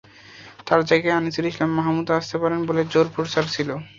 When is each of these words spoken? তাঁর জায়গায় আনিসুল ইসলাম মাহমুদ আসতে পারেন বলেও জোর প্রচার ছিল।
তাঁর 0.67 0.81
জায়গায় 0.89 1.17
আনিসুল 1.17 1.45
ইসলাম 1.47 1.71
মাহমুদ 1.77 2.07
আসতে 2.17 2.35
পারেন 2.41 2.59
বলেও 2.67 2.89
জোর 2.93 3.07
প্রচার 3.15 3.43
ছিল। 3.55 3.69